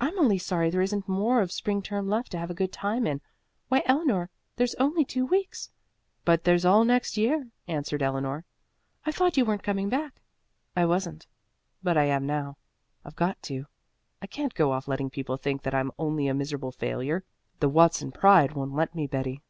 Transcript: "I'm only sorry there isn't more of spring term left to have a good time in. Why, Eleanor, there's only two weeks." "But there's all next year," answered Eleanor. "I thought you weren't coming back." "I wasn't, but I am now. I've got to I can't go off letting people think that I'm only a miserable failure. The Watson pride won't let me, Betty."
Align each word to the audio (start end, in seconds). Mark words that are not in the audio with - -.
"I'm 0.00 0.18
only 0.18 0.38
sorry 0.38 0.70
there 0.70 0.80
isn't 0.80 1.06
more 1.06 1.42
of 1.42 1.52
spring 1.52 1.82
term 1.82 2.08
left 2.08 2.30
to 2.30 2.38
have 2.38 2.48
a 2.48 2.54
good 2.54 2.72
time 2.72 3.06
in. 3.06 3.20
Why, 3.68 3.82
Eleanor, 3.84 4.30
there's 4.56 4.74
only 4.76 5.04
two 5.04 5.26
weeks." 5.26 5.68
"But 6.24 6.44
there's 6.44 6.64
all 6.64 6.82
next 6.82 7.18
year," 7.18 7.50
answered 7.68 8.02
Eleanor. 8.02 8.46
"I 9.04 9.12
thought 9.12 9.36
you 9.36 9.44
weren't 9.44 9.62
coming 9.62 9.90
back." 9.90 10.22
"I 10.74 10.86
wasn't, 10.86 11.26
but 11.82 11.98
I 11.98 12.04
am 12.04 12.24
now. 12.24 12.56
I've 13.04 13.16
got 13.16 13.42
to 13.42 13.66
I 14.22 14.26
can't 14.26 14.54
go 14.54 14.72
off 14.72 14.88
letting 14.88 15.10
people 15.10 15.36
think 15.36 15.62
that 15.64 15.74
I'm 15.74 15.92
only 15.98 16.26
a 16.26 16.32
miserable 16.32 16.72
failure. 16.72 17.22
The 17.58 17.68
Watson 17.68 18.12
pride 18.12 18.52
won't 18.52 18.72
let 18.72 18.94
me, 18.94 19.06
Betty." 19.06 19.42